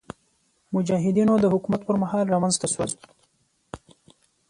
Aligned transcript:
مجاهدینو 0.75 1.33
د 1.39 1.45
حکومت 1.53 1.81
پر 1.87 1.95
مهال 2.03 2.25
رامنځته 2.33 2.67
شول. 2.73 2.89